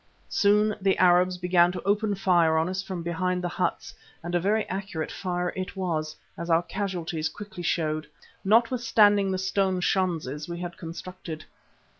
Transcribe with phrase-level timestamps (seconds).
[0.29, 3.93] Soon the Arabs began to open fire on us from behind the huts,
[4.23, 8.07] and a very accurate fire it was, as our casualties quickly showed,
[8.43, 11.45] notwithstanding the stone schanzes we had constructed.